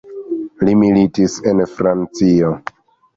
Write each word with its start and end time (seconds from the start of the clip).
Li 0.69 0.71
militis 0.83 1.35
en 1.51 1.61
Francio. 1.73 2.51